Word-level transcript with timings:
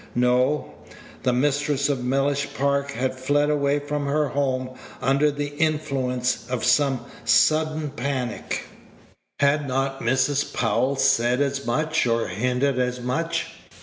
No; 0.15 0.73
the 1.21 1.31
mistress 1.31 1.87
of 1.87 2.03
Mellish 2.03 2.55
Park 2.55 2.89
had 2.93 3.13
fled 3.13 3.51
away 3.51 3.77
from 3.77 4.07
her 4.07 4.29
home 4.29 4.71
under 4.99 5.29
the 5.29 5.49
influence 5.57 6.47
of 6.49 6.65
some 6.65 7.01
sudden 7.23 7.91
panic. 7.91 8.63
Had 9.39 9.67
not 9.67 10.01
Mrs. 10.01 10.51
Powell 10.55 10.95
said 10.95 11.39
as 11.39 11.67
much, 11.67 12.07
or 12.07 12.29
hinted 12.29 12.79
as 12.79 12.99
much? 12.99 13.51